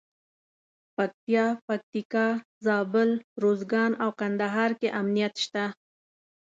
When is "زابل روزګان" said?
2.65-3.91